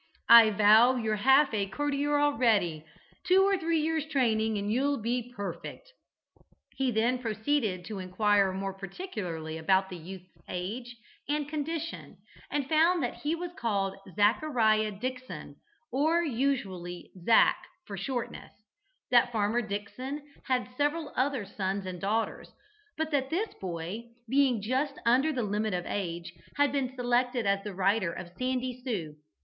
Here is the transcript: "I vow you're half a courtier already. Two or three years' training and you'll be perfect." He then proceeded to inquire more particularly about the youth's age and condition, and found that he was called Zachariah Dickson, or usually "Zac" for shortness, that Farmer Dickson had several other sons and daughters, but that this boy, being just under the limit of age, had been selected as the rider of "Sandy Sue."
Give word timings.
"I 0.29 0.49
vow 0.49 0.95
you're 0.95 1.17
half 1.17 1.53
a 1.53 1.67
courtier 1.67 2.19
already. 2.19 2.83
Two 3.23 3.43
or 3.43 3.55
three 3.55 3.79
years' 3.79 4.07
training 4.07 4.57
and 4.57 4.71
you'll 4.73 4.97
be 4.99 5.31
perfect." 5.35 5.93
He 6.75 6.89
then 6.89 7.19
proceeded 7.19 7.85
to 7.85 7.99
inquire 7.99 8.51
more 8.51 8.73
particularly 8.73 9.59
about 9.59 9.89
the 9.89 9.97
youth's 9.97 10.33
age 10.49 10.97
and 11.29 11.47
condition, 11.47 12.17
and 12.49 12.67
found 12.67 13.03
that 13.03 13.17
he 13.17 13.35
was 13.35 13.51
called 13.53 13.95
Zachariah 14.15 14.89
Dickson, 14.93 15.57
or 15.91 16.23
usually 16.23 17.11
"Zac" 17.23 17.57
for 17.85 17.95
shortness, 17.95 18.53
that 19.11 19.31
Farmer 19.31 19.61
Dickson 19.61 20.27
had 20.45 20.67
several 20.77 21.13
other 21.15 21.45
sons 21.45 21.85
and 21.85 22.01
daughters, 22.01 22.51
but 22.97 23.11
that 23.11 23.29
this 23.29 23.53
boy, 23.53 24.09
being 24.27 24.63
just 24.63 24.95
under 25.05 25.31
the 25.31 25.43
limit 25.43 25.75
of 25.75 25.85
age, 25.85 26.33
had 26.55 26.71
been 26.71 26.95
selected 26.95 27.45
as 27.45 27.63
the 27.63 27.75
rider 27.75 28.11
of 28.11 28.31
"Sandy 28.35 28.81
Sue." 28.83 29.17